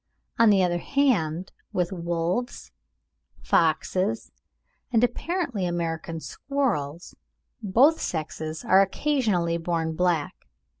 On 0.39 0.49
the 0.49 0.63
other 0.63 0.79
hand, 0.79 1.51
with 1.73 1.91
wolves, 1.91 2.71
foxes, 3.43 4.31
and 4.91 5.03
apparently 5.03 5.67
American 5.67 6.19
squirrels, 6.19 7.13
both 7.61 8.01
sexes 8.01 8.65
are 8.65 8.81
occasionally 8.81 9.57
born 9.59 9.95
black. 9.95 10.47